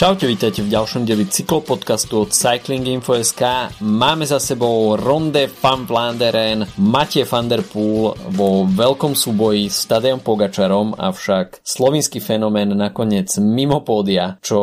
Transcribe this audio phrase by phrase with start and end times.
[0.00, 3.68] Čaute, vítajte v ďalšom deli cyklopodcastu od Cycling Info.sk.
[3.84, 10.24] Máme za sebou Ronde van Vlaanderen, Matej van der Poel vo veľkom súboji s Tadejom
[10.24, 14.56] Pogačarom, avšak slovinský fenomén nakoniec mimo pódia, čo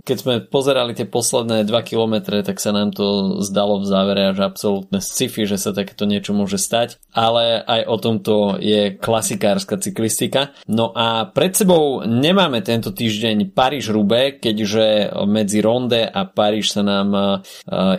[0.00, 4.48] keď sme pozerali tie posledné 2 km, tak sa nám to zdalo v závere až
[4.48, 10.56] absolútne sci-fi, že sa takéto niečo môže stať, ale aj o tomto je klasikárska cyklistika.
[10.64, 16.86] No a pred sebou nemáme tento týždeň Paríž-Roubaix, keďže že medzi Ronde a Paríž sa
[16.86, 17.42] nám uh,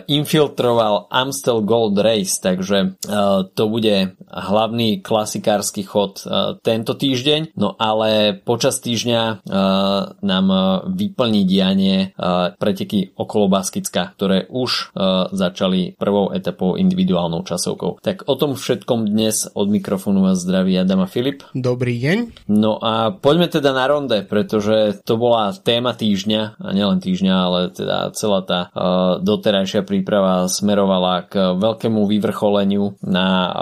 [0.08, 6.24] infiltroval Amstel Gold Race, takže uh, to bude hlavný klasikársky chod
[6.64, 9.44] tento týždeň, no ale počas týždňa
[10.22, 10.46] nám
[10.88, 12.14] vyplní dianie
[12.56, 14.94] preteky okolo Baskicka, ktoré už
[15.34, 18.00] začali prvou etapou individuálnou časovkou.
[18.00, 21.44] Tak o tom všetkom dnes od mikrofónu vás zdraví Adam a Filip.
[21.52, 22.48] Dobrý deň.
[22.48, 28.14] No a poďme teda na ronde, pretože to bola téma týždňa nielen týždňa, ale teda
[28.14, 33.52] celá tá uh, doterajšia príprava smerovala k veľkému vyvrcholeniu na uh,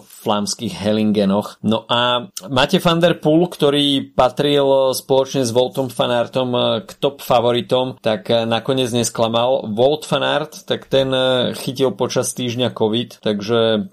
[0.00, 1.60] flámskych Hellingenoch.
[1.62, 8.00] No a máte Van der Poel, ktorý patril spoločne s Voltom Fanartom k top favoritom,
[8.02, 9.70] tak nakoniec nesklamal.
[9.70, 11.12] Volt Fanart, tak ten
[11.54, 13.90] chytil počas týždňa COVID, takže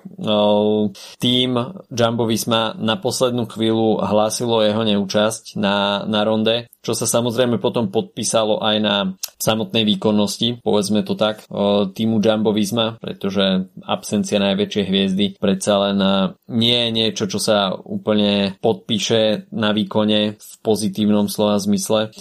[1.19, 1.51] tým
[1.93, 7.87] Jumbo Visma na poslednú chvíľu hlásilo jeho neúčasť na, na ronde čo sa samozrejme potom
[7.87, 8.95] podpísalo aj na
[9.41, 11.43] samotnej výkonnosti, povedzme to tak,
[11.91, 15.99] týmu Jumbo Visma, pretože absencia najväčšej hviezdy predsa len
[16.47, 22.15] nie je niečo, čo sa úplne podpíše na výkone v pozitívnom slova zmysle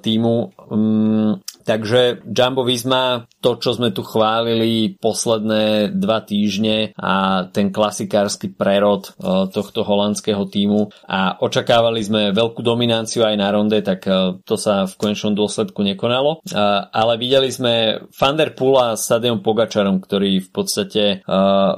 [0.00, 0.34] týmu.
[0.72, 8.54] Mm, Takže Jumbo Visma, to čo sme tu chválili posledné dva týždne a ten klasikársky
[8.54, 14.38] prerod e, tohto holandského týmu a očakávali sme veľkú dominanciu aj na ronde, tak e,
[14.46, 16.40] to sa v konečnom dôsledku nekonalo.
[16.46, 16.56] E,
[16.86, 21.24] ale videli sme Van der Pula s Tadejom Pogačarom, ktorí v podstate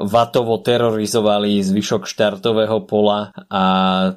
[0.05, 3.65] vatovo terorizovali zvyšok štartového pola a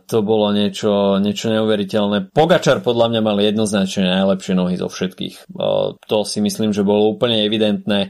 [0.04, 2.34] to bolo niečo, niečo neuveriteľné.
[2.36, 5.48] Pogačar podľa mňa mal jednoznačne najlepšie nohy zo všetkých
[6.08, 8.10] to si myslím, že bolo úplne evidentné.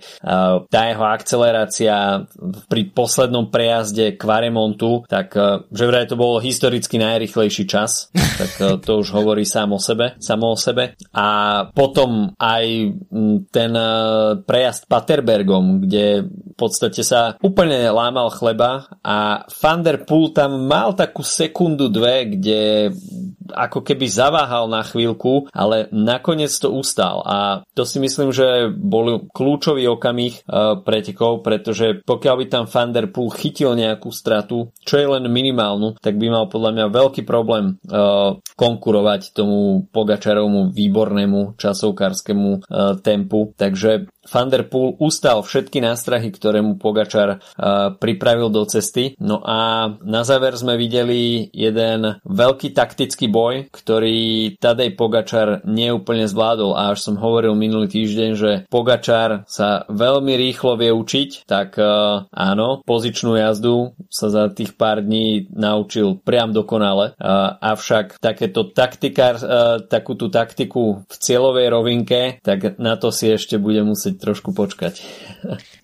[0.70, 2.24] Tá jeho akcelerácia
[2.72, 5.36] pri poslednom prejazde Quaremontu, tak
[5.68, 10.54] že vraj to bol historicky najrychlejší čas, tak to už hovorí sám o sebe, samo
[10.54, 10.96] o sebe.
[11.12, 11.28] A
[11.74, 12.66] potom aj
[13.52, 13.72] ten
[14.46, 20.94] prejazd Paterbergom, kde v podstate sa úplne lámal chleba a Van der Poel tam mal
[20.94, 22.92] takú sekundu, dve, kde
[23.54, 27.24] ako keby zaváhal na chvíľku, ale nakoniec to ustal.
[27.26, 32.92] A to si myslím, že bol kľúčový okamih uh, pretekov, pretože pokiaľ by tam Van
[32.92, 37.80] Der chytil nejakú stratu, čo je len minimálnu, tak by mal podľa mňa veľký problém
[37.88, 46.30] uh, konkurovať tomu Pogačarovmu výbornému časovkárskému uh, tempu, takže Van der Poel ustal všetky nástrahy,
[46.30, 49.16] ktoré mu Pogačar uh, pripravil do cesty.
[49.18, 56.76] No a na záver sme videli jeden veľký taktický boj, ktorý Tadej Pogačar neúplne zvládol
[56.76, 62.28] a až som hovoril minulý týždeň, že Pogačar sa veľmi rýchlo vie učiť, tak uh,
[62.32, 69.40] áno, pozičnú jazdu sa za tých pár dní naučil priam dokonale, uh, avšak takéto taktikár,
[69.90, 75.00] takú tú taktiku v cieľovej rovinke, tak na to si ešte bude musieť trošku počkať.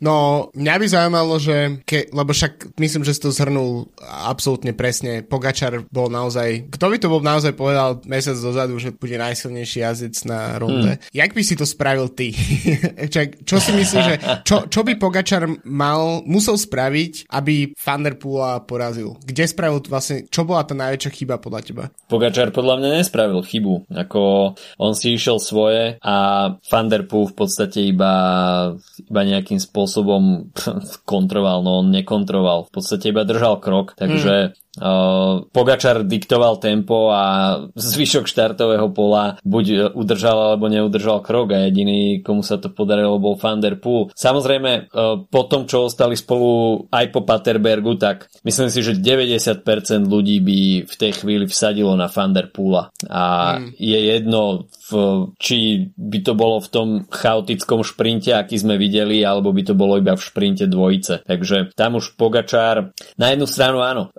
[0.03, 5.23] No, mňa by zaujímalo, že ke, lebo však myslím, že si to zhrnul absolútne presne.
[5.23, 10.15] Pogačar bol naozaj, kto by to bol naozaj povedal mesiac dozadu, že bude najsilnejší jazdec
[10.27, 10.97] na runde.
[10.97, 11.03] Hmm.
[11.13, 12.33] Jak by si to spravil ty?
[13.49, 18.63] čo si myslíš, že čo, čo by Pogačar mal, musel spraviť, aby Van der Poola
[18.65, 19.15] porazil?
[19.21, 21.83] Kde spravil vlastne, čo bola tá najväčšia chyba podľa teba?
[22.09, 23.93] Pogačar podľa mňa nespravil chybu.
[24.07, 26.15] Ako on si išiel svoje a
[26.57, 28.22] Van der Poel v podstate iba
[29.03, 30.53] iba nejakým spôsobom
[31.11, 34.55] kontroval, no on nekontroval, v podstate iba držal krok, takže.
[34.55, 34.62] Uh,
[35.53, 42.41] Pogačar diktoval tempo a zvyšok štartového pola buď udržal alebo neudržal krok a jediný, komu
[42.41, 44.09] sa to podarilo, bol Van der Poel.
[44.17, 44.89] Samozrejme,
[45.29, 49.61] po tom, čo ostali spolu aj po Paterbergu, tak myslím si, že 90%
[50.09, 50.59] ľudí by
[50.89, 52.89] v tej chvíli vsadilo na Van der Poola.
[53.13, 53.77] A mm.
[53.77, 54.91] je jedno, v,
[55.37, 60.01] či by to bolo v tom chaotickom šprinte, aký sme videli, alebo by to bolo
[60.01, 61.29] iba v šprinte dvojice.
[61.29, 62.89] Takže tam už Pogačár,
[63.21, 64.09] na jednu stranu áno,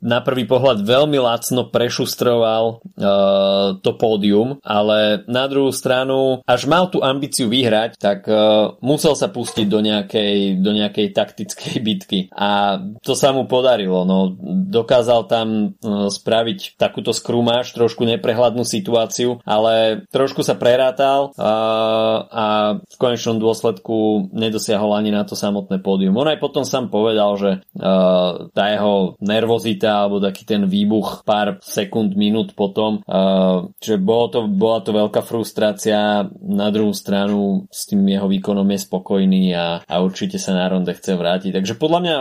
[0.00, 6.88] na prvý pohľad veľmi lacno prešustroval uh, to pódium, ale na druhú stranu, až mal
[6.90, 12.80] tú ambíciu vyhrať, tak uh, musel sa pustiť do nejakej, do nejakej taktickej bitky a
[13.04, 14.02] to sa mu podarilo.
[14.08, 14.32] No,
[14.70, 22.46] dokázal tam uh, spraviť takúto skrumáž, trošku neprehľadnú situáciu, ale trošku sa prerátal uh, a
[22.80, 26.16] v konečnom dôsledku nedosiahol ani na to samotné pódium.
[26.16, 31.60] On aj potom sám povedal, že uh, tá jeho nervozita alebo taký ten výbuch pár
[31.60, 37.88] sekúnd, minút potom, uh, že bolo to, bola to veľká frustrácia, na druhú stranu s
[37.88, 41.50] tým jeho výkonom je spokojný a, a určite sa na ronde chce vrátiť.
[41.54, 42.16] Takže podľa mňa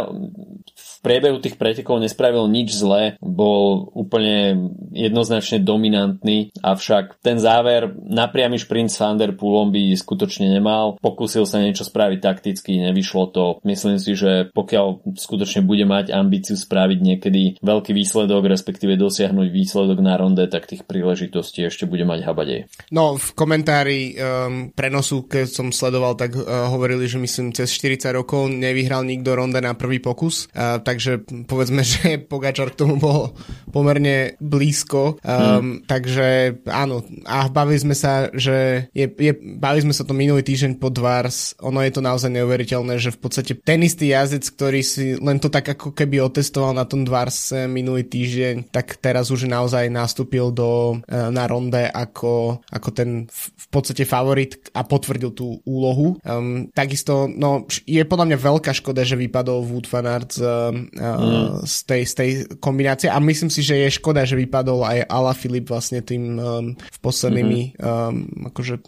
[1.03, 8.87] priebehu tých pretekov nespravil nič zlé, bol úplne jednoznačne dominantný, avšak ten záver napriamy šprint
[8.87, 10.95] s Vanderpoolom by skutočne nemal.
[11.03, 13.45] Pokúsil sa niečo spraviť takticky, nevyšlo to.
[13.67, 19.99] Myslím si, že pokiaľ skutočne bude mať ambíciu spraviť niekedy veľký výsledok, respektíve dosiahnuť výsledok
[19.99, 22.59] na ronde, tak tých príležitostí ešte bude mať habadej.
[22.93, 28.13] No, v komentári um, prenosu, keď som sledoval, tak uh, hovorili, že myslím cez 40
[28.13, 33.33] rokov nevyhral nikto ronde na prvý pokus, uh, takže povedzme, že Pogačar k tomu bol
[33.73, 35.89] pomerne blízko, um, hmm.
[35.89, 40.77] takže áno, a bavili sme sa, že je, je, bavili sme sa to minulý týždeň
[40.77, 45.17] po Dvars, ono je to naozaj neuveriteľné, že v podstate ten istý jazdec, ktorý si
[45.17, 49.89] len to tak ako keby otestoval na tom Dvarse minulý týždeň, tak teraz už naozaj
[49.89, 56.19] nastúpil do, e, na ronde ako, ako ten v podstate favorit a potvrdil tú úlohu.
[56.21, 60.75] Um, takisto, no, je podľa mňa veľká škoda, že vypadol Wood van Aert z, uh,
[60.91, 61.63] mm.
[61.63, 65.33] z, tej, z tej kombinácie a myslím si, že je škoda, že vypadol aj Ala
[65.37, 67.85] Filip vlastne tým um, v poslednými mm-hmm.
[67.85, 68.83] um, akože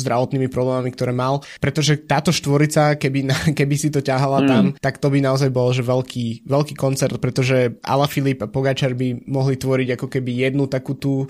[0.00, 4.48] zdravotnými problémami, ktoré mal, pretože táto štvorica, keby, na, keby si to ťahala mm.
[4.48, 8.96] tam, tak to by naozaj bol že veľký, veľký koncert, pretože Ala Filip a Pogačar
[8.96, 11.26] by mohli tvoriť ako keby jednu takú tú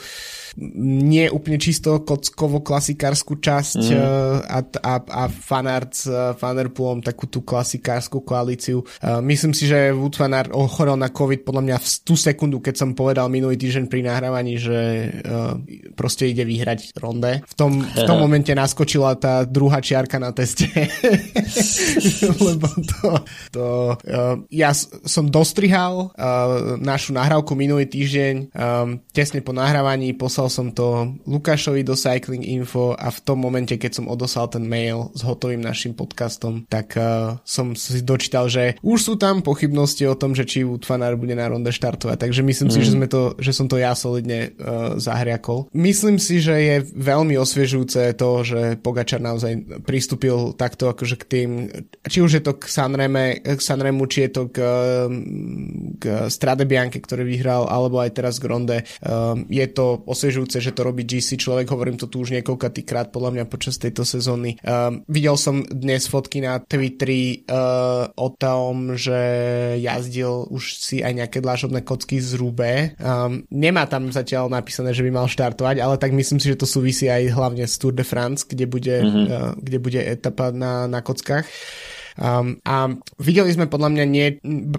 [0.56, 4.00] nie úplne čisto kockovo klasikárskú časť mm.
[4.48, 6.08] a, a, a fanart s
[6.40, 8.80] Fanerpoolom takú tú klasikárskú koalíciu.
[9.20, 12.96] Myslím si, že Wood Fanart ochorel na COVID podľa mňa v tú sekundu, keď som
[12.96, 15.12] povedal minulý týždeň pri nahrávaní, že
[15.92, 17.44] proste ide vyhrať ronde.
[17.44, 20.72] V tom, v tom momente naskočila tá druhá čiarka na teste.
[22.46, 23.08] Lebo to,
[23.52, 23.64] to
[24.48, 24.72] ja
[25.04, 26.16] som dostrihal
[26.80, 28.56] našu nahrávku minulý týždeň
[29.12, 33.74] tesne po nahrávaní poslal poslal som to Lukášovi do Cycling Info a v tom momente,
[33.74, 38.78] keď som odoslal ten mail s hotovým našim podcastom, tak uh, som si dočítal, že
[38.78, 40.86] už sú tam pochybnosti o tom, že či Wood
[41.18, 42.74] bude na ronde štartovať, takže myslím mm.
[42.78, 45.66] si, že, sme to, že som to ja solidne uh, zahriakol.
[45.74, 51.50] Myslím si, že je veľmi osviežujúce to, že Pogačar naozaj pristúpil takto akože k tým,
[52.06, 54.58] či už je to k Sanreme, k Sanremu, či je to k,
[55.98, 58.86] k Strade Bianche, ktorý vyhral, alebo aj teraz k Ronde.
[59.02, 63.08] Um, je to osviežujúce osviežujúce, že to robí GC človek, hovorím to tu už niekoľkatýkrát
[63.08, 64.60] podľa mňa počas tejto sezóny.
[64.60, 69.16] Um, videl som dnes fotky na Twitteri uh, o tom, že
[69.80, 72.92] jazdil už si aj nejaké dlážobné kocky z Rube.
[73.00, 76.68] Um, nemá tam zatiaľ napísané, že by mal štartovať, ale tak myslím si, že to
[76.68, 79.26] súvisí aj hlavne s Tour de France, kde bude, mm-hmm.
[79.32, 81.48] uh, kde bude etapa na, na kockách.
[82.16, 82.88] Um, a
[83.20, 84.26] videli sme podľa mňa nie...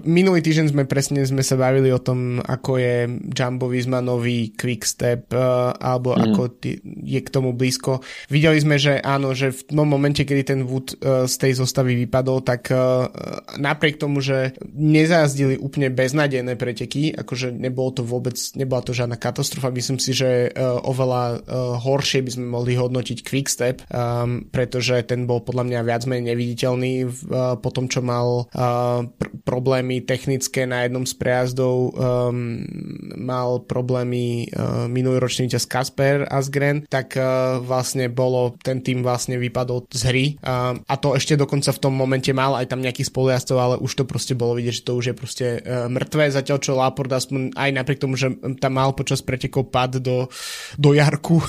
[0.02, 5.30] Minulý týždeň sme presne sme sa bavili o tom, ako je Jumbo Visma nový Quickstep,
[5.30, 6.18] uh, alebo mm.
[6.18, 8.02] ako t- je k tomu blízko.
[8.26, 11.94] Videli sme, že áno, že v tom momente, kedy ten Wood uh, z tej zostavy
[12.06, 13.06] vypadol, tak uh,
[13.54, 19.70] napriek tomu, že nezajazdili úplne beznadené preteky, akože nebolo to vôbec, nebola to žiadna katastrofa,
[19.70, 21.38] myslím si, že uh, oveľa uh,
[21.78, 26.92] horšie by sme mohli hodnotiť Quickstep, um, pretože ten bol podľa mňa viac menej neviditeľný
[27.06, 27.27] v
[27.60, 32.64] po tom, čo mal pr- problémy technické na jednom z prejazdov, um,
[33.16, 39.40] mal problémy uh, minulý ročný víťaz Kasper Asgren, tak uh, vlastne bolo, ten tým vlastne
[39.40, 43.10] vypadol z hry uh, a to ešte dokonca v tom momente mal aj tam nejakých
[43.10, 46.58] spolujazdcov, ale už to proste bolo vidieť, že to už je proste uh, mŕtve, zatiaľ
[46.62, 48.32] čo Laport aspoň aj napriek tomu, že
[48.62, 50.30] tam mal počas pretekov pad do,
[50.78, 51.42] do Jarku,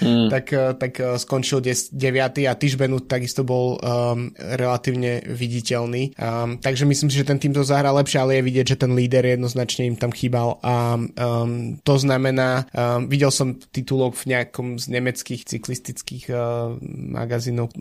[0.00, 0.28] mm.
[0.34, 2.46] tak, uh, tak uh, skončil 9.
[2.46, 6.02] a Tišbenu takisto bol um, relatívne úplne viditeľný.
[6.16, 8.92] Um, takže myslím si, že ten tým to zahra lepšie, ale je vidieť, že ten
[8.94, 14.78] líder jednoznačne im tam chýbal a um, to znamená, um, videl som titulok v nejakom
[14.78, 17.74] z nemeckých cyklistických uh, magazínov,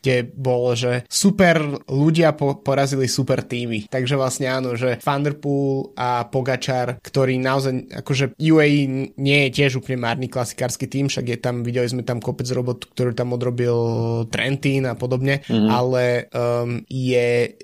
[0.00, 1.58] kde bolo, že super
[1.90, 3.90] ľudia po, porazili super týmy.
[3.90, 10.04] Takže vlastne áno, že Thunderpool a Pogačar, ktorý naozaj, akože UAE nie je tiež úplne
[10.04, 13.76] márny klasikársky tým, však je tam, videli sme tam kopec robot, ktorý tam odrobil
[14.28, 15.68] Trentin a podobne, mm-hmm.
[15.70, 17.56] ale uh, um, je,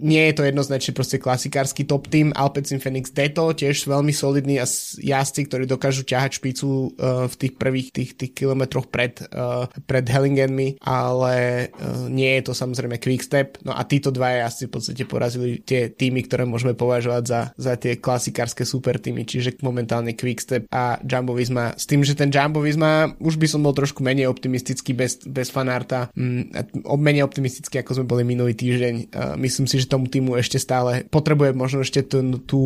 [0.00, 2.32] nie je to jednoznačne proste klasikársky top tým.
[2.34, 4.66] Alpecin Phoenix Deto tiež veľmi solidní a
[4.98, 10.04] jazdci, ktorí dokážu ťahať špicu uh, v tých prvých tých, tých kilometroch pred, uh, pred
[10.06, 13.60] Hellingenmi, ale uh, nie je to samozrejme Quickstep.
[13.62, 17.72] No a títo dva jazdci v podstate porazili tie týmy, ktoré môžeme považovať za, za
[17.76, 21.76] tie klasikárske super týmy, čiže momentálne Quickstep a Jumbo Visma.
[21.76, 25.52] S tým, že ten Jumbo Visma už by som bol trošku menej optimistický bez, bez
[25.52, 28.94] fanarta, mm, menej optimistický ako sme boli minulý týždeň.
[29.36, 32.62] Myslím si, že tomu týmu ešte stále potrebuje možno ešte tú, tú,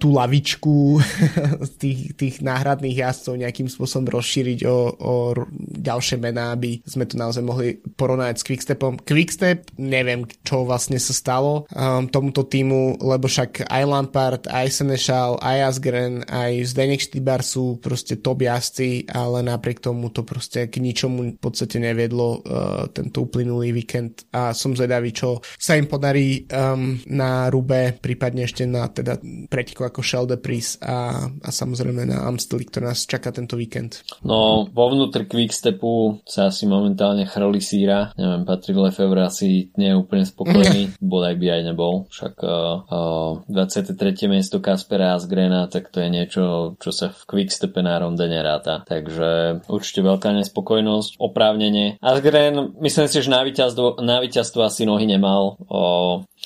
[0.00, 0.98] tú lavičku
[1.82, 5.14] tých, tých náhradných jazdcov nejakým spôsobom rozšíriť o, o
[5.60, 9.02] ďalšie mená, aby sme to naozaj mohli porovnať s Quickstepom.
[9.04, 15.36] Quickstep, neviem, čo vlastne sa stalo um, tomuto týmu, lebo však aj Lampard, aj Senešal,
[15.42, 20.80] aj Asgren, aj Zdenek Štýbar sú proste top jazdci, ale napriek tomu to proste k
[20.80, 26.46] ničomu v podstate neviedlo uh, tento uplynulý víkend a som zvedavý, čo sa im podarí
[26.48, 29.18] um, na Rube, prípadne ešte na teda
[29.50, 34.06] preteku ako Shell Pris a, a samozrejme na Amsteli, ktorá nás čaká tento víkend.
[34.22, 38.14] No, vo vnútri Quickstepu sa asi momentálne chrli síra.
[38.14, 42.06] Neviem, Patrick Lefevre asi nie je úplne spokojný, bodaj by aj nebol.
[42.12, 43.96] Však uh, uh, 23.
[44.30, 48.84] miesto Kaspera Asgrena, tak to je niečo, čo sa v Quickstepe na ronde neráta.
[48.84, 51.96] Takže určite veľká nespokojnosť, oprávnenie.
[52.04, 55.56] Asgren, myslím si, že na víťazstvo, na víťazstvo asi nohy nemal.
[55.64, 55.80] O,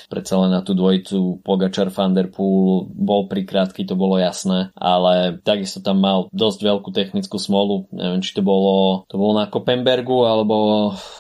[0.07, 5.43] predsa len na tú dvojicu Pogačar Van Der Poel bol prikrátky, to bolo jasné, ale
[5.43, 7.91] takisto tam mal dosť veľkú technickú smolu.
[7.91, 10.57] Neviem, či to bolo, to bolo na Kopenbergu, alebo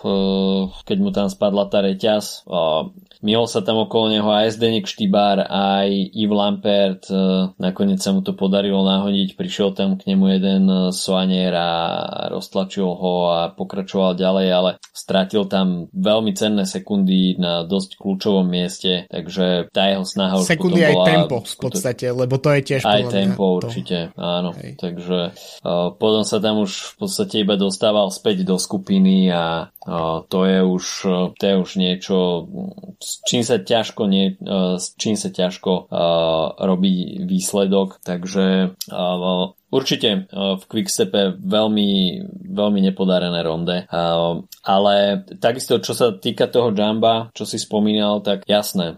[0.04, 2.46] uh, keď mu tam spadla tá reťaz.
[2.46, 7.02] Uh, Mihol sa tam okolo neho aj Zdenek Štybár, aj Yves Lampert.
[7.10, 9.34] E, nakoniec sa mu to podarilo nahodiť.
[9.34, 11.70] Prišiel tam k nemu jeden e, soanier a
[12.30, 19.06] roztlačil ho a pokračoval ďalej, ale stratil tam veľmi cenné sekundy na dosť kľúčovom mieste,
[19.10, 22.82] takže tá jeho snaha už Sekundy aj bola, tempo v podstate, lebo to je tiež
[22.82, 24.18] Aj tempo mňa, určite, to...
[24.18, 24.50] áno.
[24.58, 24.72] Hej.
[24.78, 25.18] Takže
[25.62, 30.44] uh, potom sa tam už v podstate iba dostával späť do skupiny a uh, to
[30.44, 30.84] je už
[31.38, 32.16] to je už niečo
[32.98, 34.36] s čím sa ťažko, nie,
[34.76, 41.90] s čím sa ťažko uh, robí výsledok, takže uh, Určite v Quickstepe veľmi,
[42.48, 43.84] veľmi nepodarené ronde,
[44.64, 44.96] ale
[45.36, 48.96] takisto čo sa týka toho Jamba, čo si spomínal, tak jasné,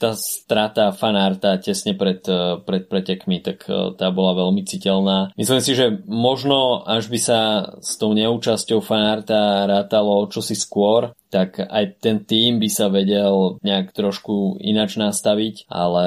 [0.00, 2.24] tá strata fanarta tesne pred,
[2.64, 3.68] pred pretekmi, tak
[4.00, 5.36] tá bola veľmi citeľná.
[5.36, 7.40] Myslím si, že možno až by sa
[7.84, 13.92] s tou neúčasťou fanarta rátalo čosi skôr, tak aj ten tým by sa vedel nejak
[13.92, 16.06] trošku inač nastaviť, ale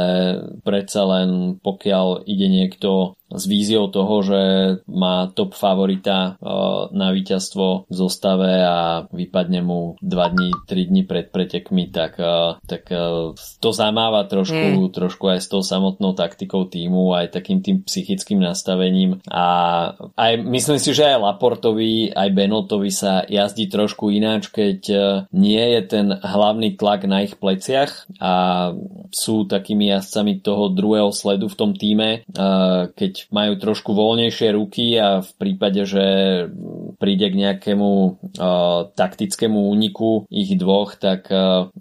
[0.66, 4.42] predsa len pokiaľ ide niekto s víziou toho, že
[4.90, 6.52] má top favorita e,
[6.98, 12.58] na víťazstvo v zostave a vypadne mu 2 dní, 3 dní pred pretekmi, tak, e,
[12.66, 14.94] tak e, to zamáva trošku, mm.
[14.94, 19.48] trošku aj s tou samotnou taktikou týmu, aj takým tým psychickým nastavením a
[20.18, 24.80] aj myslím si, že aj Laportovi, aj Benotovi sa jazdí trošku ináč, keď
[25.30, 28.34] nie je ten hlavný tlak na ich pleciach a
[29.14, 32.26] sú takými jazdcami toho druhého sledu v tom týme,
[32.96, 36.04] keď majú trošku voľnejšie ruky a v prípade, že
[37.00, 41.72] príde k nejakému uh, taktickému úniku ich dvoch, tak uh,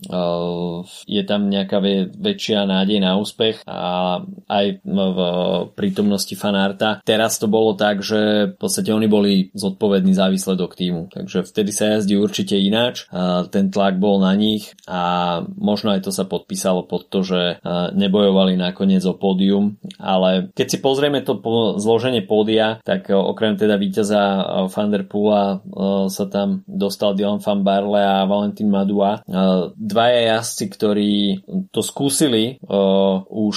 [1.07, 1.83] je tam nejaká
[2.15, 5.19] väčšia nádej na úspech a aj v
[5.75, 7.03] prítomnosti fanárta.
[7.03, 11.71] Teraz to bolo tak, že v podstate oni boli zodpovední za výsledok týmu, takže vtedy
[11.75, 13.11] sa jazdí určite ináč.
[13.11, 17.59] Uh, ten tlak bol na nich a možno aj to sa podpísalo pod to, že
[17.59, 23.15] uh, nebojovali nakoniec o pódium, ale keď si pozrieme to po zloženie pódia, tak e,
[23.15, 24.43] okrem teda víťaza e,
[24.73, 25.13] Van der e,
[26.09, 29.21] sa tam dostal Dylan van Barle a Valentín Madua.
[29.77, 31.13] Dvaja jazdci, ktorí
[31.75, 32.63] to skúsili
[33.29, 33.57] už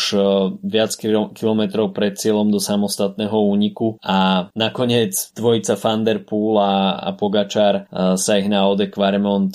[0.66, 0.92] viac
[1.38, 7.88] kilometrov pred cieľom do samostatného úniku a nakoniec dvojica Van der a, a Pogačar
[8.18, 9.54] sa ich na Ode Quaremont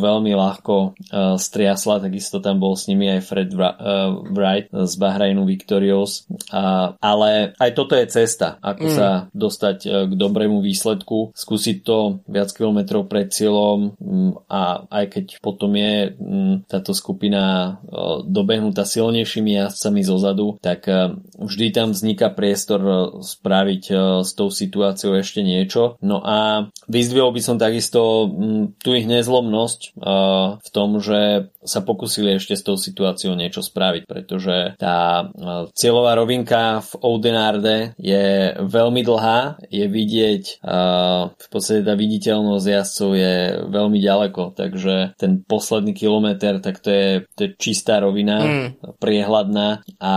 [0.00, 0.96] veľmi ľahko
[1.36, 3.50] striasla, takisto tam bol s nimi aj Fred
[4.32, 6.24] Wright z Bahrajnu Victorious,
[6.98, 8.94] ale aj toto je cesta, ako mm.
[8.94, 15.04] sa dostať e, k dobrému výsledku, skúsiť to viac kilometrov pred cieľom mm, a aj
[15.12, 17.70] keď potom je mm, táto skupina e,
[18.24, 22.80] dobehnutá silnejšími jazdcami zozadu, tak e, vždy tam vzniká priestor
[23.20, 23.82] spraviť
[24.22, 25.98] s tou situáciou ešte niečo.
[26.00, 29.96] No a vyzdvihol by som takisto mm, tu ich nezlomnosť
[30.60, 35.28] v tom, že sa pokusili ešte s tou situáciou niečo spraviť, pretože tá
[35.72, 36.92] cieľová rovinka v
[37.34, 40.62] Oudenarde je veľmi dlhá, je vidieť,
[41.34, 43.34] v podstate tá viditeľnosť jazdcov je
[43.74, 49.02] veľmi ďaleko, takže ten posledný kilometr, tak to je, to je čistá rovina, mm.
[49.02, 50.14] priehľadná a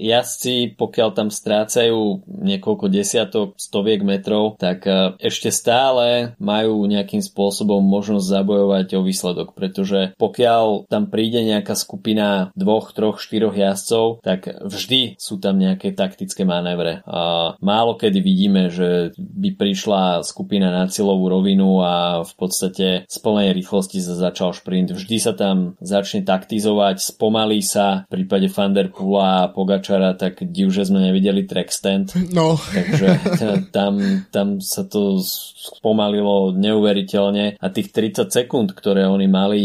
[0.00, 4.88] jazdci, pokiaľ tam strácajú niekoľko desiatok, stoviek metrov, tak
[5.20, 12.48] ešte stále majú nejakým spôsobom možnosť zabojovať o výsledok, pretože pokiaľ tam príde nejaká skupina
[12.56, 17.06] dvoch, troch, štyroch jazdcov, tak vždy sú tam nejaké taktické manévre.
[17.06, 23.16] A málo kedy vidíme, že by prišla skupina na cieľovú rovinu a v podstate z
[23.22, 24.92] plnej rýchlosti sa začal šprint.
[24.92, 28.04] Vždy sa tam začne taktizovať, spomalí sa.
[28.10, 32.06] V prípade Fanderpula a Pogačara tak div, že sme nevideli track stand.
[32.34, 32.58] No.
[32.58, 33.08] Takže
[33.76, 39.62] tam, tam sa to spomalilo neuveriteľne a tých 30 sekúnd, ktoré oni mali,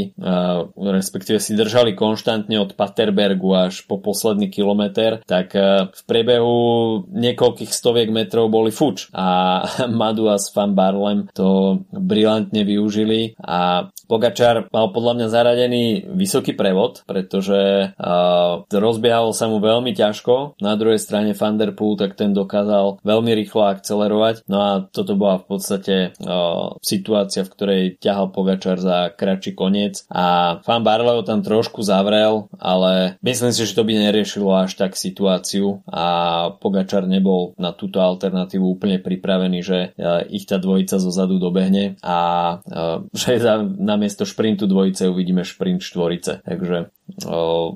[0.75, 5.53] respektíve si držali konštantne od Paterbergu až po posledný kilometr, tak
[5.91, 6.60] v priebehu
[7.07, 9.61] niekoľkých stoviek metrov boli fuč a
[10.01, 15.83] Madu a Van Barlem to brilantne využili a Pogačar mal podľa mňa zaradený
[16.19, 20.59] vysoký prevod, pretože uh, rozbiehalo sa mu veľmi ťažko.
[20.59, 24.43] Na druhej strane Van Der tak ten dokázal veľmi rýchlo akcelerovať.
[24.51, 30.03] No a toto bola v podstate uh, situácia, v ktorej ťahal Pogačar za kratší koniec
[30.11, 34.99] a Fan Barlow tam trošku zavrel, ale myslím si, že to by neriešilo až tak
[34.99, 36.05] situáciu a
[36.55, 41.95] Pogačar nebol na túto alternatívu úplne pripravený, že uh, ich tá dvojica zo zadu dobehne
[42.01, 42.17] a
[42.59, 46.41] uh, že na namiesto šprintu dvojice uvidíme šprint štvorice.
[46.41, 46.89] Takže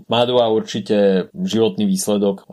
[0.05, 2.47] Madua určite životný výsledok,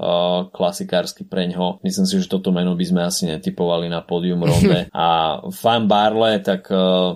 [0.52, 1.82] klasikársky preňho.
[1.84, 4.88] Myslím si, že toto meno by sme asi netypovali na pódium ronde.
[4.92, 6.68] A Fan Barle, tak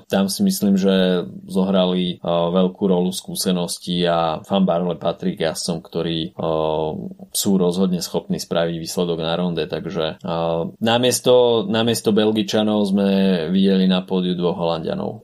[0.07, 6.37] tam si myslím, že zohrali veľkú rolu skúsenosti a Fan Barle patrí k jasom, ktorí
[7.33, 10.21] sú rozhodne schopní spraviť výsledok na ronde, takže
[10.81, 13.09] namiesto, namiesto Belgičanov sme
[13.53, 15.23] videli na pódiu dvoch Holandianov.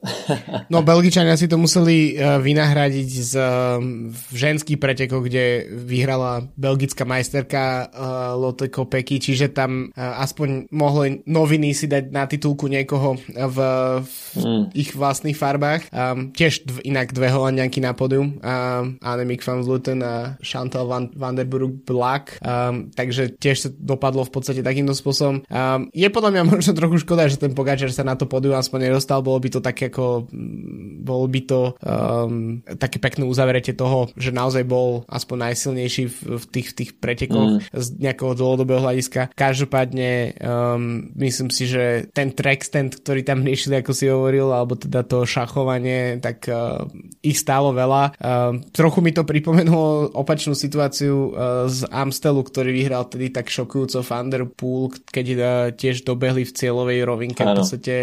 [0.73, 3.33] no Belgičania si to museli vynahradiť z
[4.33, 11.71] ženský pretekov, kde vyhrala belgická majsterka uh, Lotte Kopecky, čiže tam uh, aspoň mohli noviny
[11.71, 13.57] si dať na titulku niekoho v,
[14.01, 14.63] v mm.
[14.73, 15.93] ich vlastných farbách.
[15.93, 21.13] Um, tiež dv, inak dve holandianky na podium, um, Annemiek van Vleuten a Chantal van,
[21.13, 25.45] van der Burg Black, um, takže tiež sa dopadlo v podstate takýmto spôsobom.
[25.47, 28.89] Um, je podľa mňa možno trochu škoda, že ten Pogačar sa na to podium aspoň
[28.89, 30.25] nedostal, bolo by to také ako
[31.03, 36.45] bolo by to um, také pekné uzavretie toho, že naozaj bol aspoň najsilnejší v, v
[36.47, 37.75] tých, v tých pretekoch mm.
[37.75, 39.35] z nejakého dlhodobého hľadiska.
[39.35, 44.79] Každopádne um, myslím si, že ten track stand, ktorý tam riešili, ako si hovoril, alebo
[44.79, 46.87] teda to šachovanie, tak uh,
[47.19, 48.15] ich stálo veľa.
[48.17, 53.99] Uh, trochu mi to pripomenulo opačnú situáciu uh, z Amstelu, ktorý vyhral tedy tak šokujúco
[53.99, 55.41] Thunderpool, keď uh,
[55.75, 57.95] tiež dobehli v cieľovej rovinke v podstate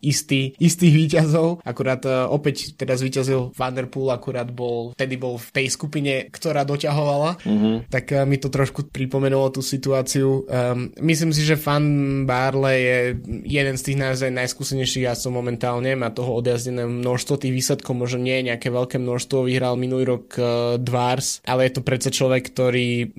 [0.00, 1.62] istý, istých výťazov.
[1.62, 7.42] Akurát uh, opäť teda zvíťazil Vanderpool, akurát bol, vtedy bol v tej skupine, ktorá doťahovala,
[7.42, 7.74] mm-hmm.
[7.90, 10.44] tak uh, mi to trošku pripomenulo tú situáciu.
[10.46, 12.98] Um, myslím si, že Fan Barle je
[13.44, 18.46] jeden z tých naozaj najskúsenejších jazdcov momentálne, má toho odjazdené množstvo tých výsledkov, možno nie
[18.46, 20.46] nejaké veľké množstvo, vyhral minulý rok uh,
[20.78, 23.10] Dvars, ale je to predsa človek, ktorý,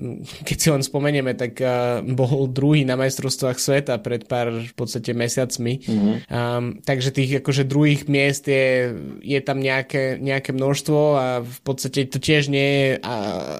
[0.46, 5.12] keď si len spomenieme, tak uh, bol druhý na majstrovstvách sveta pred pár v podstate
[5.12, 5.82] mesiacmi.
[5.82, 6.14] Mm-hmm.
[6.30, 12.05] Um, takže tých akože druhých miest je, je tam nejaké, nejaké množstvo a v podstate
[12.08, 13.14] to tiež nie je, a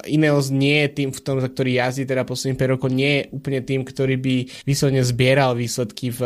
[0.06, 3.22] Ineos nie je tým, v tom, za ktorý jazdí teda posledných 5 rokov, nie je
[3.34, 6.20] úplne tým, ktorý by vyslovene zbieral výsledky v,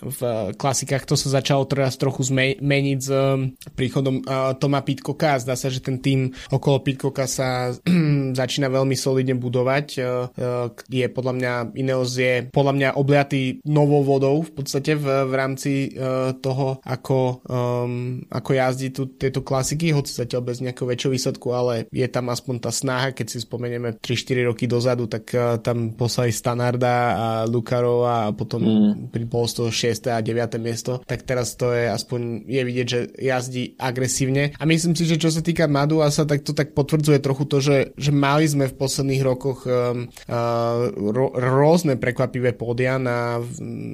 [0.00, 0.20] v
[0.54, 1.08] klasikách.
[1.08, 5.40] To sa začalo teraz trochu zmeniť s um, príchodom uh, Toma Pitcocka.
[5.40, 7.72] Zdá sa, že ten tým okolo Pitcocka sa
[8.40, 9.86] začína veľmi solidne budovať.
[9.96, 10.04] Uh,
[10.36, 15.32] uh, je podľa mňa, Ineos je podľa mňa obliatý novou vodou v podstate v, v
[15.32, 21.14] rámci uh, toho, ako, um, ako jazdí tu tieto klasiky, hoci zatiaľ bez nejakého väčšieho
[21.14, 25.58] výsledku, ale je tam aspoň tá snaha, keď si spomenieme 3-4 roky dozadu, tak uh,
[25.60, 28.62] tam poslali Stanarda a Lukarova a potom
[29.10, 29.26] mm.
[29.30, 30.10] bolo z toho 6.
[30.10, 30.58] a 9.
[30.58, 34.54] miesto, tak teraz to je aspoň, je vidieť, že jazdí agresívne.
[34.56, 37.76] A myslím si, že čo sa týka Maduasa, tak to tak potvrdzuje trochu to, že,
[37.98, 43.40] že mali sme v posledných rokoch um, uh, ro, rôzne prekvapivé pódia na,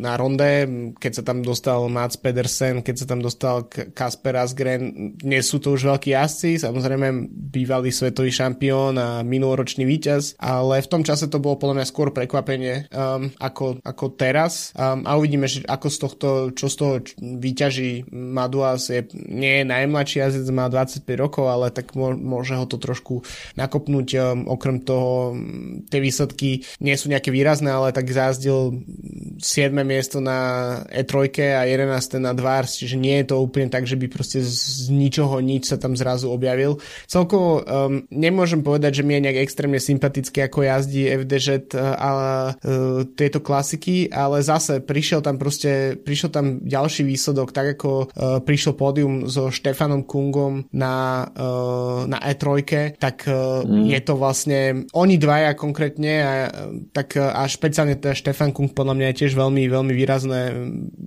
[0.02, 5.40] na ronde, keď sa tam dostal Mats Pedersen, keď sa tam dostal Kasper Asgren, nie
[5.40, 7.08] sú to už veľkí jazdci, samozrejme
[7.42, 12.14] bývalý svetový šampión a minuloročný víťaz, ale v tom čase to bolo podľa mňa skôr
[12.14, 16.92] prekvapenie um, ako, ako teraz um, a uvidíme, že ako z tohto, čo z toho
[17.18, 22.78] vyťaží Maduas je, nie je najmladší jazdec, má 25 rokov, ale tak môže ho to
[22.78, 23.26] trošku
[23.59, 28.85] nakopnúť um, okrem toho um, tie výsledky nie sú nejaké výrazné, ale tak zázdil
[29.42, 29.74] 7.
[29.83, 32.22] miesto na E3 a 11.
[32.22, 35.76] na Dvars, čiže nie je to úplne tak, že by proste z ničoho nič sa
[35.81, 36.78] tam zrazu objavil.
[37.33, 42.11] Celkovo um, nemôžem povedať, že mi je nejak extrémne sympatické, ako jazdí FDŽ uh, a
[42.12, 48.45] uh, tieto klasiky, ale zase prišiel tam proste, prišiel tam ďalší výsledok, tak ako uh,
[48.45, 53.88] prišiel pódium so Štefanom Kungom na, uh, na E3, tak uh, mm.
[53.88, 56.33] je to vlastne oni dvaja konkrétne a,
[56.92, 60.53] tak a špeciálne teda Štefan Kung podľa mňa je tiež veľmi, veľmi výrazné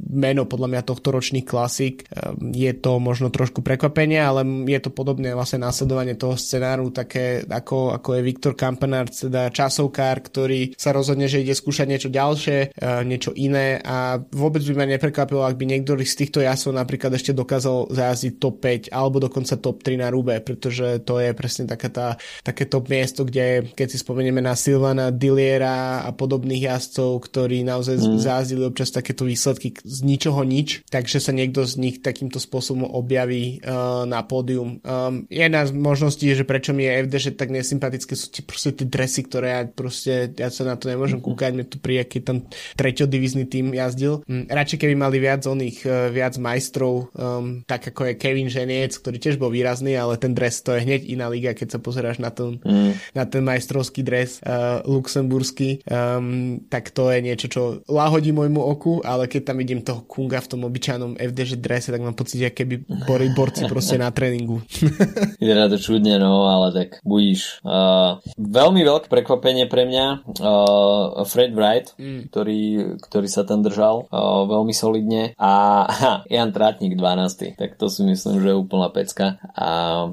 [0.09, 2.09] meno podľa mňa tohto ročných klasík.
[2.09, 7.43] Ehm, je to možno trošku prekvapenie, ale je to podobné vlastne následovanie toho scenáru, také
[7.45, 12.75] ako, ako je Viktor Kampenard, teda časovkár, ktorý sa rozhodne, že ide skúšať niečo ďalšie,
[12.75, 17.11] ehm, niečo iné a vôbec by ma neprekvapilo, ak by niekto z týchto jasov napríklad
[17.17, 21.65] ešte dokázal zajazdiť top 5 alebo dokonca top 3 na Rube, pretože to je presne
[21.65, 22.07] taká tá,
[22.45, 27.97] také top miesto, kde keď si spomenieme na Silvana Dilliera a podobných jazdcov, ktorí naozaj
[27.99, 28.21] mm.
[28.21, 33.59] zajazdili občas takéto výsledky z ničoho nič, takže sa niekto z nich takýmto spôsobom objaví
[33.65, 34.79] uh, na pódium.
[34.85, 35.73] Um, jedna z
[36.05, 39.47] možností že prečo mi je FD, že tak nesympatické sú tie, proste tie dresy, ktoré
[39.49, 41.33] ja proste, ja sa na to nemôžem mm-hmm.
[41.33, 42.37] kúkať, mi tu príde, keď tam
[42.77, 44.21] treťodivizný tým jazdil.
[44.29, 48.93] Um, radšej keby mali viac oných, uh, viac majstrov, um, tak ako je Kevin Ženiec,
[49.01, 52.21] ktorý tiež bol výrazný, ale ten dres to je hneď iná liga, keď sa pozeráš
[52.21, 53.17] na ten, mm.
[53.17, 59.01] na ten majstrovský dres uh, luxemburský, um, tak to je niečo, čo lahodí môjmu oku,
[59.01, 62.49] ale keď tam vidím toho Kunga v tom obyčajnom FDŽ drese, tak mám pocit, že
[62.51, 64.61] keby boli borci proste na tréningu.
[65.41, 67.63] Vyzerá to čudne, no, ale tak budíš.
[67.63, 72.27] Uh, veľmi veľké prekvapenie pre mňa uh, Fred Wright, mm.
[72.27, 72.61] ktorý,
[72.99, 77.55] ktorý sa tam držal uh, veľmi solidne a aha, Jan Trátnik 12.
[77.55, 79.69] Tak to si myslím, že je úplná pecka a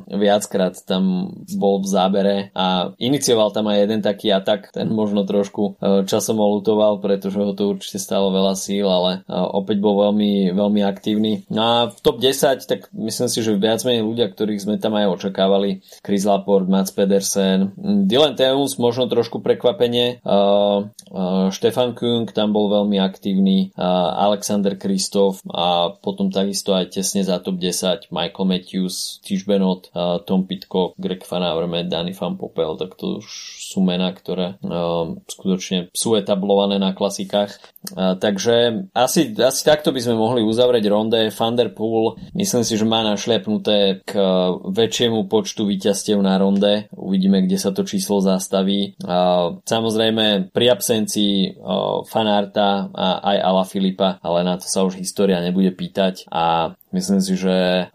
[0.07, 5.83] viackrát tam bol v zábere a inicioval tam aj jeden taký atak, ten možno trošku
[5.83, 10.55] uh, časom olutoval, pretože ho to určite stalo veľa síl, ale uh, opäť bol veľmi,
[10.55, 11.43] veľmi aktívny.
[11.51, 14.95] No a v top 10, tak myslím si, že viac menej ľudia, ktorých sme tam
[14.95, 15.62] aj očakávali,
[16.03, 17.73] Chris Laporte, Mats Pedersen,
[18.09, 24.75] Dylan Teuns, možno trošku prekvapenie, uh, uh, Stefan Kung tam bol veľmi aktívny, uh, Alexander
[24.75, 30.99] Kristof a potom takisto aj tesne za top 10 Michael Matthews, Tish uh, Tom Pitcock,
[30.99, 33.27] Greg Van Avermaet, Danny Van Popel, tak to už
[33.73, 37.57] sú mená, ktoré uh, skutočne sú etablované na klasikách.
[37.97, 41.21] Uh, takže asi, asi takto by sme mohli uzavrieť ronde.
[41.33, 44.13] Thunderpool myslím si, že má našlepnuté k
[44.69, 46.93] väčšiemu počtu víťazstiev na ronde.
[46.93, 48.95] Uvidíme, kde sa to číslo zastaví.
[49.01, 55.01] Uh, samozrejme pri absencii uh, Fanarta a aj Ala Filipa, ale na to sa už
[55.01, 57.89] história nebude pýtať a Myslím si, že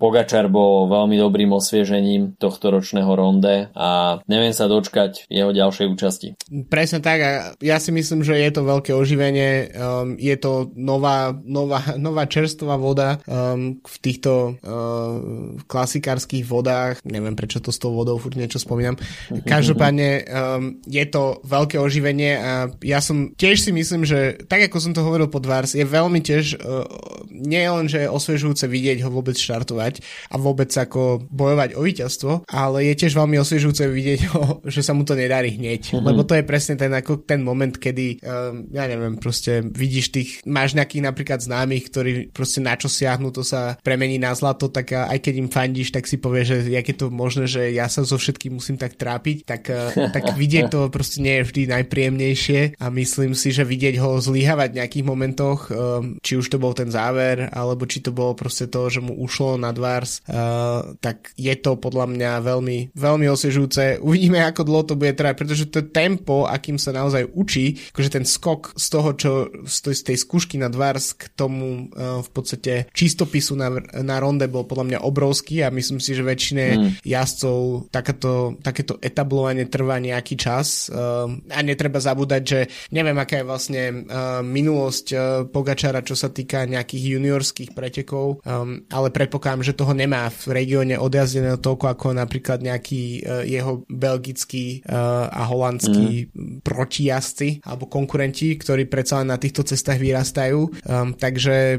[0.00, 6.28] Pogačar bol veľmi dobrým osviežením tohto ročného ronde a neviem sa dočkať jeho ďalšej účasti.
[6.72, 7.30] Presne tak a
[7.60, 12.80] ja si myslím, že je to veľké oživenie, um, je to nová, nová, nová čerstvá
[12.80, 18.56] voda um, v týchto uh, klasikárskych vodách, neviem prečo to s tou vodou furt niečo
[18.56, 18.96] spomínam.
[19.52, 24.80] Každopádne um, je to veľké oživenie a ja som tiež si myslím, že tak ako
[24.80, 26.88] som to hovoril pod Vars, je veľmi tiež uh,
[27.28, 29.98] nie len, že osviežený osviežujúce vidieť ho vôbec štartovať
[30.30, 34.94] a vôbec ako bojovať o víťazstvo, ale je tiež veľmi osviežujúce vidieť ho, že sa
[34.94, 35.90] mu to nedarí hneď.
[35.90, 36.06] Mm-hmm.
[36.06, 40.30] Lebo to je presne ten, ako ten moment, kedy, um, ja neviem, proste vidíš tých,
[40.46, 44.94] máš nejakých napríklad známych, ktorí proste na čo siahnu, to sa premení na zlato, tak
[44.94, 48.06] aj keď im fandíš, tak si povie, že jak je to možné, že ja sa
[48.06, 52.78] so všetkým musím tak trápiť, tak, uh, tak vidieť to proste nie je vždy najpríjemnejšie
[52.78, 56.70] a myslím si, že vidieť ho zlyhávať v nejakých momentoch, um, či už to bol
[56.76, 60.92] ten záver, alebo či to bol bolo proste to, že mu ušlo na dvars, uh,
[61.00, 64.04] tak je to podľa mňa veľmi, veľmi osviežujúce.
[64.04, 68.28] Uvidíme, ako dlho to bude trvať, pretože to tempo, akým sa naozaj učí, akože ten
[68.28, 69.30] skok z toho, čo
[69.64, 73.72] z tej, z tej skúšky na dvars k tomu uh, v podstate čistopisu na,
[74.04, 76.88] na ronde bol podľa mňa obrovský a myslím si, že väčšine mm.
[77.08, 82.60] jazdcov takéto, takéto etablovanie trvá nejaký čas uh, a netreba zabúdať, že
[82.92, 88.42] neviem, aká je vlastne uh, minulosť uh, Pogačara, čo sa týka nejakých juniorských pretekov pretekov,
[88.42, 93.84] um, ale predpokladám, že toho nemá v regióne odjazdeného toľko ako napríklad nejaký uh, jeho
[93.86, 96.66] belgický uh, a holandský mm.
[96.66, 100.60] protijazdci alebo konkurenti, ktorí predsa len na týchto cestách vyrastajú.
[100.84, 101.78] Um, takže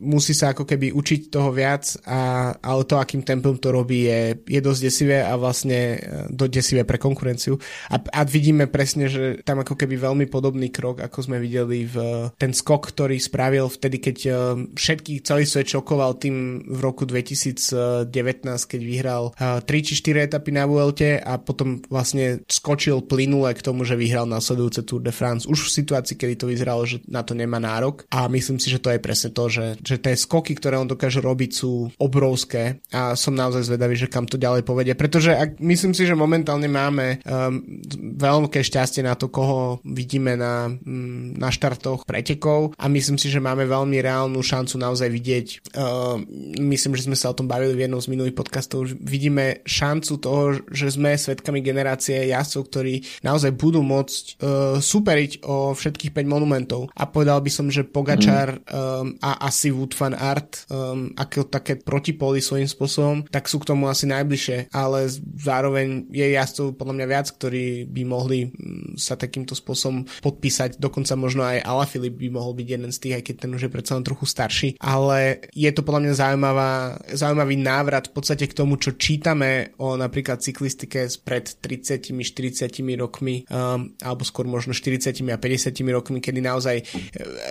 [0.00, 4.40] musí sa ako keby učiť toho viac, a, ale to, akým tempom to robí, je,
[4.48, 7.56] je dosť desivé a vlastne uh, dosť desivé pre konkurenciu.
[7.92, 11.96] A, a vidíme presne, že tam ako keby veľmi podobný krok, ako sme videli v
[12.36, 14.16] ten skok, ktorý spravil vtedy, keď
[14.74, 18.06] všetky, celý svet šokoval tým v roku 2019,
[18.46, 23.64] keď vyhral uh, 3 či 4 etapy na Vuelte a potom vlastne skočil plynule k
[23.66, 25.50] tomu, že vyhral následujúce Tour de France.
[25.50, 28.06] Už v situácii, kedy to vyzeralo, že na to nemá nárok.
[28.14, 31.18] A myslím si, že to je presne to, že, že tie skoky, ktoré on dokáže
[31.18, 32.78] robiť sú obrovské.
[32.94, 36.68] A som naozaj zvedavý, že kam to ďalej povedie, pretože ak, myslím si, že momentálne
[36.68, 37.60] máme um,
[38.20, 42.76] veľké šťastie na to, koho vidíme na, um, na štartoch pretekov.
[42.76, 45.39] A myslím si, že máme veľmi reálnu šancu naozaj vidieť,
[45.76, 46.16] uh,
[46.58, 50.12] myslím, že sme sa o tom bavili v jednom z minulých podcastov, že vidíme šancu
[50.20, 56.26] toho, že sme svetkami generácie jazdcov, ktorí naozaj budú môcť uh, superiť o všetkých 5
[56.26, 56.90] monumentov.
[56.96, 58.62] A povedal by som, že Pogačar mm.
[58.70, 63.68] um, a asi Wood van Art um, ako také protipóly svojím spôsobom, tak sú k
[63.70, 69.14] tomu asi najbližšie, ale zároveň je jazdcov podľa mňa viac, ktorí by mohli um, sa
[69.14, 73.36] takýmto spôsobom podpísať, dokonca možno aj Alaphilippe by mohol byť jeden z tých, aj keď
[73.46, 76.70] ten už je predsa len trochu starší, ale je to podľa mňa zaujímavá,
[77.14, 83.94] zaujímavý návrat v podstate k tomu, čo čítame o napríklad cyklistike pred 30-40 rokmi, um,
[84.00, 86.86] alebo skôr možno 40 a 50 rokmi, kedy naozaj uh,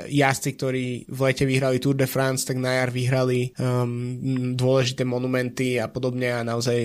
[0.09, 5.77] jazdci, ktorí v lete vyhrali Tour de France, tak na jar vyhrali um, dôležité monumenty
[5.79, 6.75] a podobne a naozaj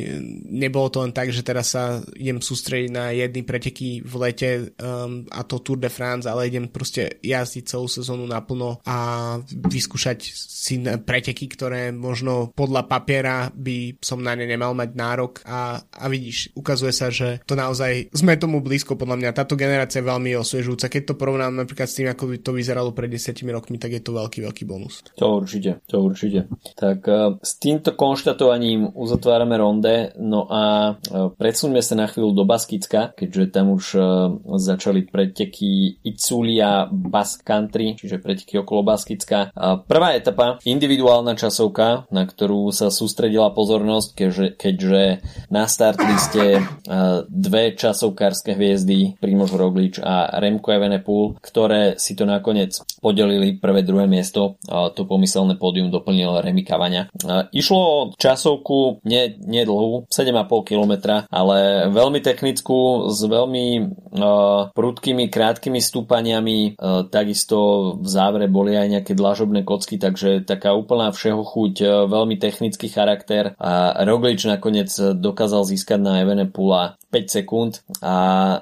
[0.48, 5.24] nebolo to len tak, že teraz sa idem sústrediť na jedny preteky v lete um,
[5.32, 8.96] a to Tour de France, ale idem proste jazdiť celú sezónu naplno a
[9.48, 15.80] vyskúšať si preteky, ktoré možno podľa papiera by som na ne nemal mať nárok a,
[15.80, 19.36] a vidíš, ukazuje sa, že to naozaj sme tomu blízko podľa mňa.
[19.36, 20.92] Táto generácia je veľmi osviežujúca.
[20.92, 24.02] Keď to porovnám napríklad s tým, ako by to vyzeralo pred 10 rokmi, tak je
[24.02, 25.02] to veľký, veľký bonus.
[25.18, 26.46] To určite, to určite.
[26.76, 33.12] Tak uh, s týmto konštatovaním uzatvárame ronde, no a uh, sa na chvíľu do Baskicka,
[33.12, 34.04] keďže tam už uh,
[34.56, 39.52] začali preteky Itzulia Basque Country, čiže preteky okolo Baskicka.
[39.84, 45.02] Prvá etapa, individuálna časovka, na ktorú sa sústredila pozornosť, keďže, keďže
[45.48, 52.26] na start liste uh, dve časovkárske hviezdy, Primož Roglič a Remko Evenepoel, ktoré si to
[52.26, 54.58] nakoniec podelili prvé, druhé miesto.
[54.66, 57.06] To pomyselné pódium doplnil Remy Kavania.
[57.22, 60.92] Uh, išlo o časovku nie, nie dlhú, 7,5 km,
[61.30, 63.66] ale veľmi technickú, s veľmi
[64.18, 66.76] uh, prudkými, krátkými stúpaniami.
[67.08, 67.56] Takisto
[68.00, 72.88] v závere boli aj nejaké dlažobné kocky, takže taká úplná všeho chuť, uh, veľmi technický
[72.88, 73.52] charakter.
[73.60, 78.14] A Roglič nakoniec dokázal získať na Evenepula 5 sekúnd a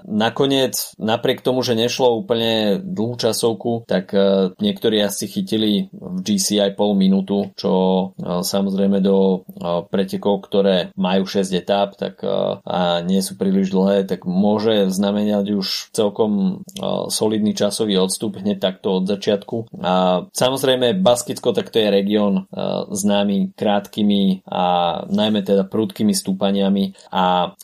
[0.05, 6.61] nakoniec napriek tomu, že nešlo úplne dlhú časovku, tak uh, niektorí asi chytili v GC
[6.61, 13.01] aj pol minútu, čo uh, samozrejme do uh, pretekov, ktoré majú 6 etáp tak, a
[13.07, 16.62] nie sú príliš dlhé, tak môže znamenať už celkom
[17.09, 19.71] solidný časový odstup hneď takto od začiatku.
[19.79, 22.51] A samozrejme Baskicko, tak to je región
[22.91, 24.65] známy krátkými a
[25.07, 27.55] najmä teda prudkými stúpaniami a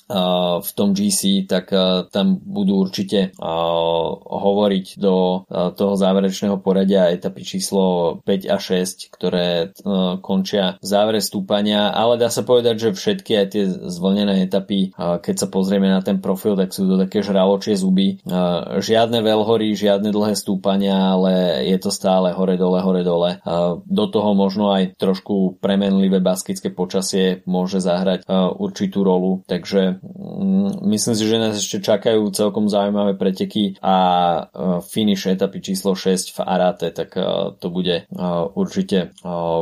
[0.62, 7.10] v tom GC, tak uh, tam budú určite uh, hovoriť do uh, toho záverečného poradia
[7.10, 9.74] etapy číslo 5 a 6, ktoré
[10.20, 15.34] končia v závere stúpania, ale dá sa povedať, že všetky aj tie zvlnené etapy, keď
[15.34, 18.20] sa pozrieme na ten profil, tak sú to také žraločie zuby.
[18.68, 23.40] Žiadne veľhory, žiadne dlhé stúpania, ale je to stále hore dole, hore dole.
[23.86, 31.14] Do toho možno aj trošku premenlivé baskické počasie môže zahrať určitú rolu, takže um, myslím
[31.14, 34.40] si, že nás ešte čakajú celkom zaujímavé preteky a e,
[34.84, 39.12] finish etapy číslo 6 v Arate, tak e, to bude e, určite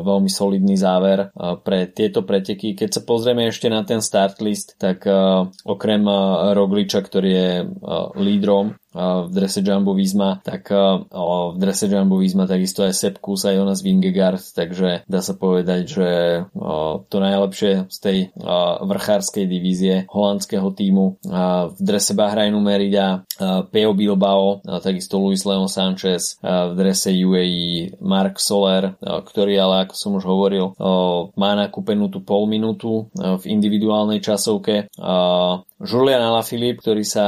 [0.07, 1.31] veľmi solidný záver
[1.62, 2.75] pre tieto preteky.
[2.77, 5.05] Keď sa pozrieme ešte na ten start list, tak
[5.64, 6.03] okrem
[6.55, 7.51] Rogliča, ktorý je
[8.16, 13.53] lídrom v drese Jumbo Visma, tak v drese Jumbo Visma takisto aj Sepp Kuss a
[13.53, 16.09] Jonas Vingegaard, takže dá sa povedať, že
[17.13, 18.19] to najlepšie z tej
[18.81, 21.21] vrchárskej divízie holandského týmu
[21.77, 23.29] v drese Bahrajnu Merida
[23.69, 30.17] Peo Bilbao, takisto Luis Leon Sanchez v drese UAE Mark Soler, ktorý ale ako som
[30.17, 30.73] už hovoril
[31.37, 34.89] má nakúpenú tú pol minútu v individuálnej časovke
[35.77, 37.27] Julian Alaphilippe, ktorý sa,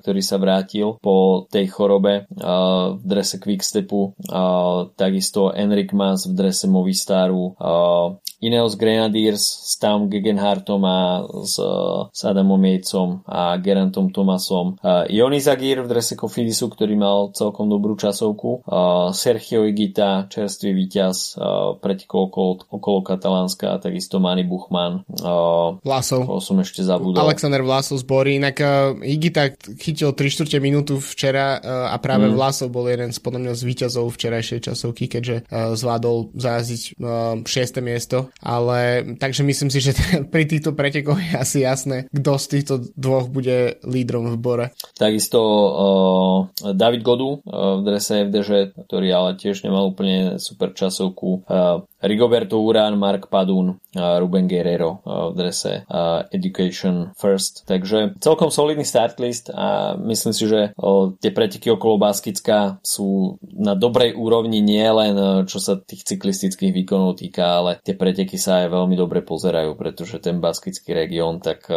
[0.00, 6.32] ktorý sa vrátil po tej chorobe uh, v drese Quickstepu, uh, takisto Enric Mas v
[6.32, 11.62] drese Movistaru, uh, Ineos Grenadiers s Tam Gegenhartom a s,
[12.10, 14.82] s Adamom Jejcom a Gerantom Tomasom.
[14.82, 18.66] Uh, Ioni Zagir v drese Kofidisu, ktorý mal celkom dobrú časovku.
[18.66, 21.38] Uh, Sergio Igita, čerstvý víťaz,
[21.78, 25.06] pretekol okolo, okolo Katalánska, takisto Manny Buchmann.
[25.22, 26.26] Uh, Vlasov.
[26.42, 27.22] som ešte zabudol.
[27.22, 28.42] Alexander Vlasov z Bory.
[28.42, 28.58] Inak
[29.06, 32.34] Igita chytil 3 čtvrte minútu včera a práve mm.
[32.34, 37.78] Vlasov bol jeden z podľa mňa z víťazov včerajšej časovky, keďže zvládol zajazdiť uh, 6.
[37.86, 39.92] miesto ale takže myslím si, že
[40.32, 44.66] pri týchto pretekoch je asi jasné, kto z týchto dvoch bude lídrom v bore.
[44.98, 51.46] Takisto uh, David Godu uh, v drese FDŽ, ktorý ale tiež nemal úplne super časovku.
[51.46, 55.86] Uh, Rigoberto Urán, Mark Padun, Ruben Guerrero v drese
[56.34, 57.62] Education First.
[57.70, 60.74] Takže celkom solidný start list a myslím si, že
[61.22, 65.14] tie preteky okolo Baskicka sú na dobrej úrovni nie len
[65.46, 70.18] čo sa tých cyklistických výkonov týka, ale tie preteky sa aj veľmi dobre pozerajú, pretože
[70.18, 71.70] ten baskický región tak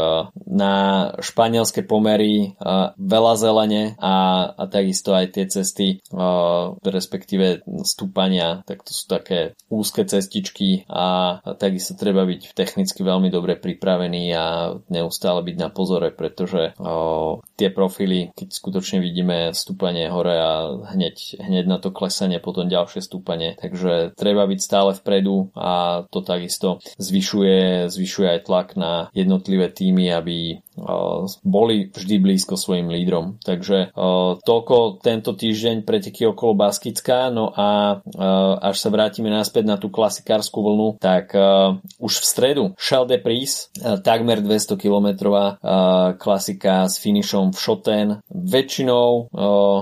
[0.48, 0.74] na
[1.22, 2.58] španielské pomery
[2.98, 6.02] veľa zelene a, a takisto aj tie cesty
[6.82, 13.28] respektíve stúpania, tak to sú také úzke cesty cestičky a takisto treba byť technicky veľmi
[13.28, 14.46] dobre pripravený a
[14.88, 16.72] neustále byť na pozore, pretože
[17.60, 20.54] tie profily, keď skutočne vidíme stúpanie hore a
[20.96, 26.24] hneď, hneď na to klesanie, potom ďalšie stúpanie, takže treba byť stále vpredu a to
[26.24, 30.64] takisto zvyšuje, zvyšuje aj tlak na jednotlivé týmy, aby
[31.44, 33.40] boli vždy blízko svojim lídrom.
[33.44, 33.96] Takže
[34.44, 38.00] toľko tento týždeň preteky okolo Baskická, no a
[38.60, 41.34] až sa vrátime naspäť na tú klasikárskú vlnu, tak
[41.98, 43.74] už v stredu Charles de Pries,
[44.06, 45.08] takmer 200 km
[46.22, 48.08] klasika s finišom v Choten.
[48.30, 49.34] Väčšinou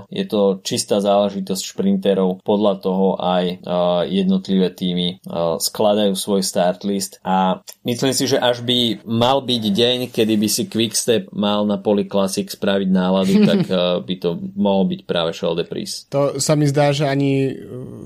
[0.07, 3.59] je to čistá záležitosť šprinterov, podľa toho aj
[4.07, 5.19] jednotlivé týmy
[5.59, 10.47] skladajú svoj start list a myslím si, že až by mal byť deň, kedy by
[10.47, 15.35] si Quickstep mal na Poly Classic spraviť náladu, tak uh, by to mohol byť práve
[15.35, 16.07] Shell de Pris.
[16.13, 17.51] To sa mi zdá, že ani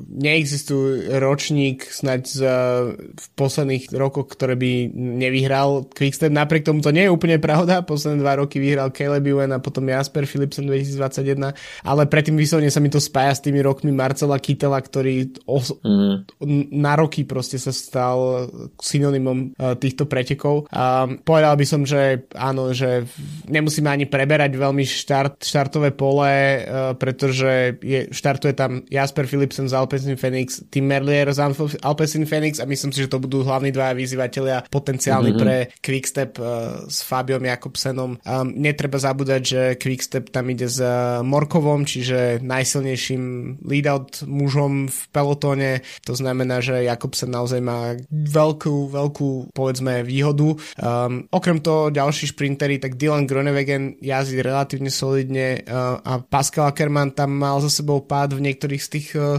[0.08, 2.56] neexistuje ročník snáď za,
[2.96, 6.32] v posledných rokoch, ktoré by nevyhral Quickstep.
[6.32, 7.84] Napriek tomu to nie je úplne pravda.
[7.84, 11.52] Posledné dva roky vyhral Caleb Ewan a potom Jasper Philipsen 2021,
[11.84, 16.32] ale predtým vyslovene sa mi to spája s tými rokmi Marcela Kytela, ktorý os- mm.
[16.72, 18.48] na roky proste sa stal
[18.80, 20.72] synonymom uh, týchto pretekov.
[20.72, 23.04] A povedal by som, že áno, že
[23.52, 26.64] nemusíme ani preberať veľmi štart, štartové pole,
[26.96, 32.68] pretože je, štartuje tam Jasper Philipsen z Alpecin Phoenix, Tim Merlier z Alpecin Phoenix a
[32.68, 35.42] myslím si, že to budú hlavní dvaja vyzývateľia potenciálni mm-hmm.
[35.42, 38.20] pre Quickstep uh, s Fabiom Jakobsenom.
[38.20, 43.24] Um, netreba zabúdať, že Quickstep tam ide s uh, Morkovom, čiže najsilnejším
[43.64, 45.72] lead-out mužom v pelotóne.
[46.04, 50.58] To znamená, že Jakobsen naozaj má veľkú, veľkú povedzme výhodu.
[50.82, 56.72] Um, okrem toho ďalší šprint sprintery, tak Dylan Groenewegen jazdí relatívne solidne uh, a Pascal
[56.72, 59.38] Ackermann tam mal za sebou pád v niektorých z tých uh,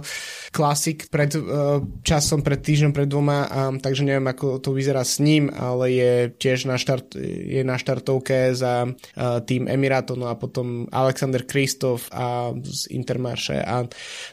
[0.54, 5.20] klasik pred uh, časom, pred týždňom, pred dvoma, um, takže neviem, ako to vyzerá s
[5.22, 10.38] ním, ale je tiež na, štart, je na štartovke za uh, tým Emirato, no a
[10.38, 13.86] potom Alexander Kristof a z Intermarše a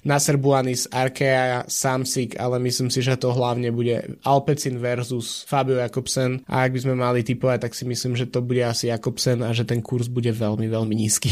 [0.06, 5.80] Nasser Buani z Arkea Samsik, ale myslím si, že to hlavne bude Alpecin versus Fabio
[5.80, 9.46] Jakobsen a ak by sme mali typovať, tak si myslím, že to bude asi Jakobsen
[9.46, 11.30] a že ten kurz bude veľmi, veľmi nízky.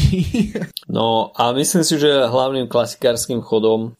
[0.96, 3.96] no a myslím si, že hlavným klasikárským chodom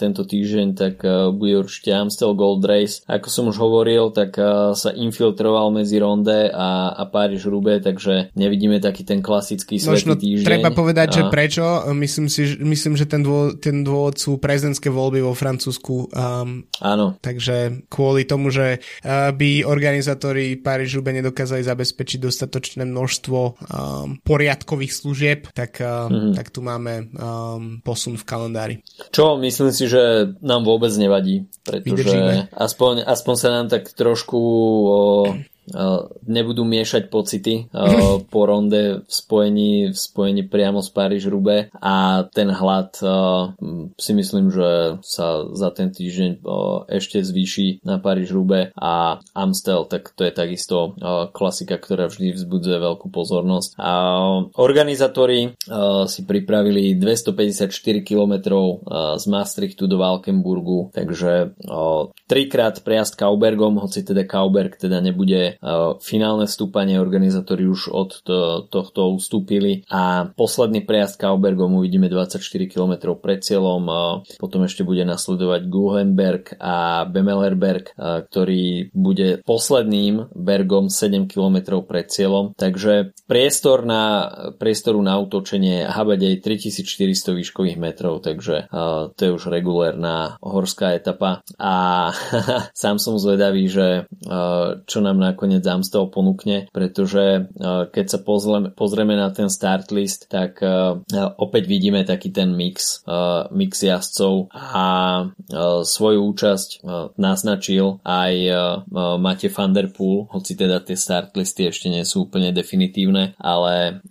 [0.00, 0.94] tento týždeň, tak
[1.36, 3.06] bude určite Amstel Gold Race.
[3.06, 4.34] Ako som už hovoril, tak
[4.74, 10.14] sa infiltroval medzi Ronde a, a Paríž Rube, takže nevidíme taký ten klasický svetý Možno
[10.18, 10.42] týždeň.
[10.42, 11.14] treba povedať, a...
[11.14, 11.64] že prečo.
[11.94, 16.10] Myslím, si, myslím že ten dôvod, ten dôvod sú prezidentské voľby vo Francúzsku.
[16.10, 17.14] Um, Áno.
[17.22, 23.54] Takže kvôli tomu, že uh, by organizátori Paríž Rube nedokázali zabezpečiť dostatočné množstvo um,
[24.26, 26.34] poriadkových služieb, tak, uh, mm-hmm.
[26.34, 28.74] tak tu máme um, posun v kalendári.
[29.14, 31.99] Čo my myslím si, že nám vôbec nevadí, pretože
[32.54, 34.96] aspoň, aspoň sa nám tak trošku o,
[36.26, 37.70] nebudú miešať pocity
[38.32, 42.96] po ronde v spojení, v spojení priamo s Paríž Rube a ten hlad
[43.96, 46.42] si myslím, že sa za ten týždeň
[46.90, 50.94] ešte zvýši na Paríž Rube a Amstel, tak to je takisto
[51.30, 53.78] klasika, ktorá vždy vzbudzuje veľkú pozornosť.
[53.78, 53.92] A
[54.58, 55.54] organizátori
[56.06, 57.70] si pripravili 254
[58.02, 58.34] km
[59.16, 61.54] z Maastrichtu do Valkenburgu, takže
[62.26, 65.59] trikrát prejazd Kaubergom, hoci teda Kauberg teda nebude
[66.00, 69.84] finálne stúpanie organizátori už od to, tohto ustúpili.
[69.92, 73.82] A posledný prejazd Kaubergom uvidíme 24 km pred cieľom,
[74.40, 82.56] potom ešte bude nasledovať Guhenberg a Bemelerberg, ktorý bude posledným bergom 7 km pred cieľom,
[82.56, 88.68] takže priestor na, priestoru na utočenie habať aj 3400 výškových metrov, takže
[89.14, 91.44] to je už regulérna horská etapa.
[91.60, 91.74] A
[92.76, 94.08] sám som zvedavý, že
[94.86, 97.48] čo nám nakoniec Amstel ponúkne, pretože
[97.96, 98.20] keď sa
[98.76, 100.60] pozrieme na ten start list, tak
[101.40, 103.00] opäť vidíme taký ten mix,
[103.48, 104.86] mix jazdcov a
[105.80, 106.84] svoju účasť
[107.16, 108.32] naznačil aj
[109.16, 114.04] Mate van der Poel, hoci teda tie start listy ešte nie sú úplne definitívne, ale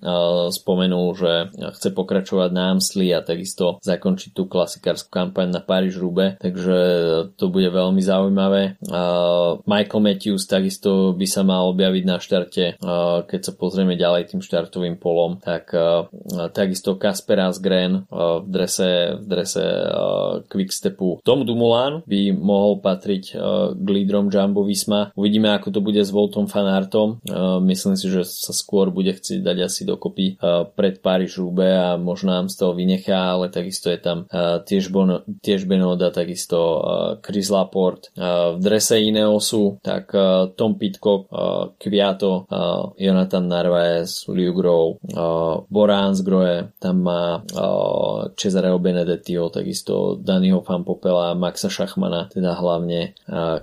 [0.50, 6.78] spomenul, že chce pokračovať na Amsli a takisto zakončiť tú klasikárskú kampaň na Paríž-Rube, takže
[7.38, 8.82] to bude veľmi zaujímavé.
[9.70, 12.80] Michael Matthews takisto by sa mal objaviť na štarte,
[13.28, 15.76] keď sa pozrieme ďalej tým štartovým polom, tak
[16.56, 19.66] takisto Kasper Asgren v drese, v drese
[20.48, 21.20] Quickstepu.
[21.28, 23.36] Tom Dumoulin by mohol patriť
[23.76, 25.12] k lídrom Jumbo Visma.
[25.20, 27.20] Uvidíme, ako to bude s Voltom Fanartom.
[27.66, 30.40] Myslím si, že sa skôr bude chcieť dať asi dokopy
[30.78, 34.30] pred Paríž Rube a možno nám z toho vynechá, ale takisto je tam
[34.64, 36.80] tiež, bon, tiež Benoda, takisto
[37.26, 38.14] Chris Laporte.
[38.16, 40.14] V drese Ineosu, tak
[40.54, 40.78] Tom
[41.10, 42.46] Pitcock, Kviato,
[42.98, 44.98] Jonathan Narvaez, Liu Grove,
[45.70, 47.44] Borans Groe, tam má
[48.36, 53.14] Cesareo Benedettio, takisto Daniho Popela, Maxa Šachmana, teda hlavne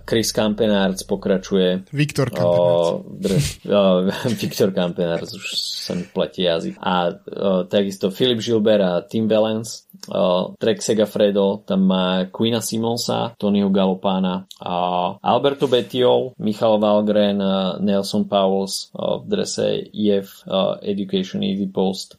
[0.05, 1.82] Chris Campenards pokračuje.
[1.92, 3.61] Viktor Campenards.
[4.42, 5.44] Viktor Campenards, už
[5.86, 6.78] sa mi platí jazyk.
[6.82, 7.14] A
[7.68, 9.28] takisto Filip Gilbert a Tim
[10.09, 14.47] Valens, Trek Segafredo, tam má Quina Simonsa, Tonyho Galopána,
[15.22, 17.38] Alberto Betio, Michal Valgren,
[17.80, 20.44] Nelson Powles v drese EF
[20.82, 22.16] Education Easy Post,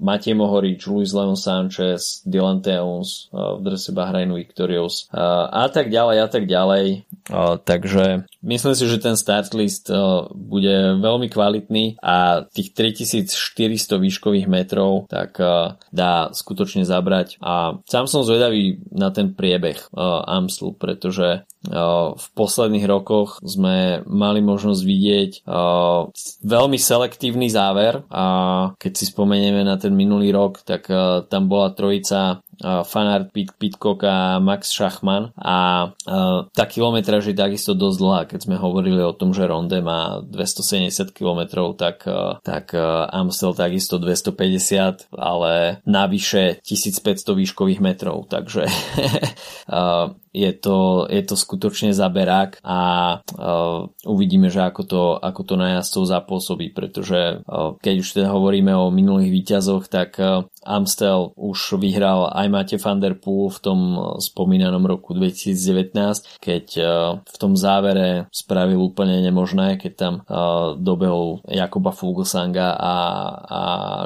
[0.00, 6.28] Matej Mohorič, Luis Leon Sanchez, Dylan Teuns v drese Bahrainu Victorious a tak ďalej a
[6.28, 7.06] tak ďalej.
[7.64, 9.90] Takže myslím si, že ten start list
[10.34, 15.38] bude veľmi kvalitný a tých 3400 výškových metrov tak
[15.90, 19.92] dá skutočne zabrať a sám som zvedavý na ten priebeh
[20.26, 21.46] Amslu, pretože
[22.16, 25.30] v posledných rokoch sme mali možnosť vidieť
[26.46, 28.26] veľmi selektívny záver a
[28.78, 30.86] keď si spomenieme na ten minulý rok, tak
[31.26, 35.90] tam bola trojica Fanart Pit, Pitcock a Max Schachman a
[36.52, 41.12] tá kilometraž je takisto dosť dlhá, keď sme hovorili o tom, že Ronde má 270
[41.12, 48.66] km, tak, uh, tak uh, Amstel takisto 250, ale navyše 1500 výškových metrov, takže
[49.70, 52.80] uh, je to, je to skutočne zaberák a
[53.24, 58.28] uh, uvidíme, že ako to, ako to na jazdcov zapôsobí, pretože uh, keď už teda
[58.28, 63.58] hovoríme o minulých výťazoch, tak uh, Amstel už vyhral aj Mate van der Poel v
[63.62, 63.80] tom
[64.20, 66.66] spomínanom roku 2019, keď
[67.22, 70.14] v tom závere spravil úplne nemožné, keď tam
[70.82, 72.94] dobehol Jakoba Fuglsanga a,
[73.46, 73.60] a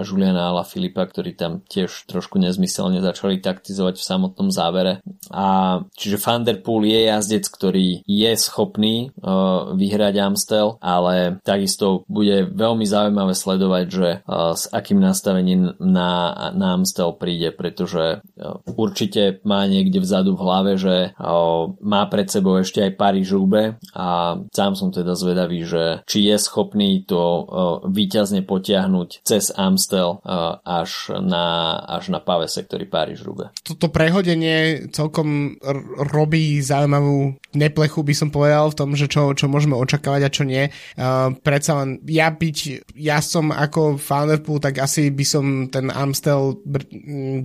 [0.05, 5.01] Juliana Ala Filipa, ktorí tam tiež trošku nezmyselne začali taktizovať v samotnom závere.
[5.33, 12.04] A čiže Van Der Poel je jazdec, ktorý je schopný uh, vyhrať Amstel, ale takisto
[12.06, 18.60] bude veľmi zaujímavé sledovať, že uh, s akým nastavením na, na Amstel príde, pretože uh,
[18.76, 23.80] určite má niekde vzadu v hlave, že uh, má pred sebou ešte aj Paríž Roubaix
[23.96, 27.42] a sám som teda zvedavý, že či je schopný to uh,
[27.88, 33.56] výťazne potiahnuť cez Amstel uh, až na, až na Pave sektory Paríž Roubaix.
[33.64, 39.46] Toto prehodenie celkom r- robí zaujímavú neplechu, by som povedal, v tom, že čo, čo
[39.50, 40.70] môžeme očakávať a čo nie.
[40.98, 46.58] Uh, predsa len ja byť, ja som ako Founderpool, tak asi by som ten Amstel
[46.62, 46.86] br-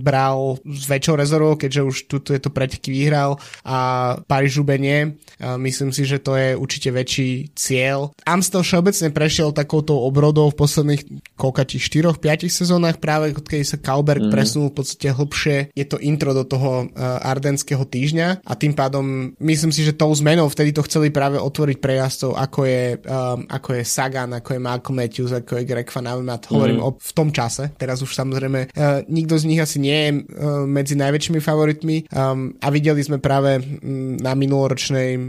[0.02, 5.14] bral s väčšou rezervou, keďže už tuto je to preteky vyhral a paríž nie.
[5.38, 8.10] Uh, myslím si, že to je určite väčší cieľ.
[8.26, 11.02] Amstel všeobecne prešiel takouto obrodou v posledných
[11.38, 14.32] koľkatých 4-5 sezónach práve odkedy sa Kalberg mm.
[14.32, 15.56] presunul v podstate hlbšie.
[15.76, 20.10] Je to intro do toho uh, ardenského týždňa a tým pádom myslím si, že tou
[20.16, 24.56] zmenou vtedy to chceli práve otvoriť pre jazdcov, ako je, um, ako je Sagan, ako
[24.56, 26.86] je Malcolm Matthews, ako je Greg Van Avermaet, hovorím mm.
[26.86, 30.64] o, v tom čase, teraz už samozrejme uh, nikto z nich asi nie je uh,
[30.64, 35.20] medzi najväčšími favoritmi um, a videli sme práve um, na minuloročnej,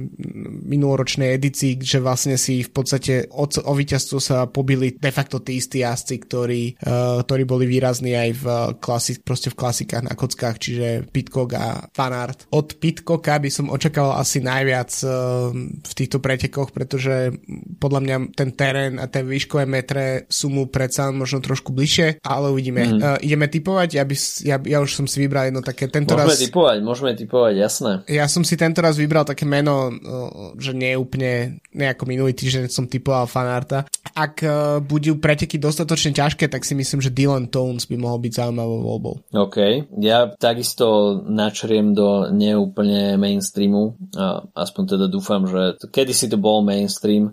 [0.63, 5.59] minuloročnej edícii, že vlastne si v podstate o, o víťazstvo sa pobili de facto tí
[5.59, 8.45] istí jazdci, ktorí, uh, ktorí boli výrazní aj v,
[8.79, 12.47] klasik, proste v klasikách na kockách, čiže Pitcock a Fanart.
[12.51, 17.31] Od Pit Pitcocka by som očakával asi najviac uh, v týchto pretekoch, pretože
[17.79, 22.51] podľa mňa ten terén a ten výškové metre sú mu predsa možno trošku bližšie, ale
[22.51, 22.83] uvidíme.
[22.83, 22.99] Mm.
[22.99, 26.35] Uh, ideme typovať, ja, by, ja, ja už som si vybral jedno také tento môžeme
[26.35, 26.43] raz...
[26.43, 27.91] typovať, môžeme typovať, jasné.
[28.11, 31.31] Ja som si tento raz vybral také meno, uh, že nie je úplne,
[31.71, 33.87] nejako minulý týždeň som typoval fanarta.
[34.11, 38.33] Ak uh, budú preteky dostatočne ťažké, tak si myslím, že Dylan Tones by mohol byť
[38.35, 39.15] zaujímavou voľbou.
[39.31, 46.37] OK, ja takisto načriem do neúplne mainstreamu, uh, aspoň teda dúfam, že kedy si to
[46.39, 47.31] bol mainstream,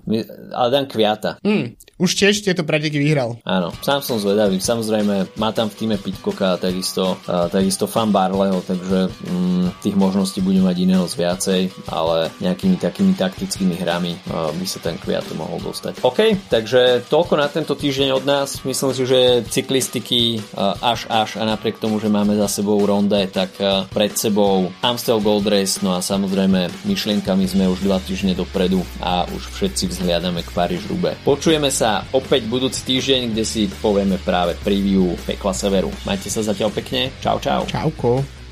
[0.53, 1.41] ale dám Kviata.
[1.43, 3.41] Mm, už tiež tieto preteky vyhral.
[3.47, 4.61] Áno, sám som zvedavý.
[4.61, 9.97] Samozrejme, má tam v týme Pitcocka a takisto, uh, takisto fan Barleyho, takže um, tých
[9.97, 15.31] možností bude mať iného z viacej, ale nejakými takými taktickými hrami by sa ten Kviat
[15.39, 16.03] mohol dostať.
[16.05, 18.61] OK, takže toľko na tento týždeň od nás.
[18.67, 20.43] Myslím si, že cyklistiky
[20.81, 23.55] až až a napriek tomu, že máme za sebou ronde, tak
[23.95, 29.23] pred sebou Amstel Gold Race, no a samozrejme myšlienkami sme už dva týždne dopredu a
[29.31, 31.15] už všetci vzhliadame k Paríž Rube.
[31.23, 35.95] Počujeme sa opäť budúci týždeň, kde si povieme práve preview Pekla Severu.
[36.03, 37.15] Majte sa zatiaľ pekne.
[37.23, 37.63] Čau, čau.
[37.71, 38.44] Čauko.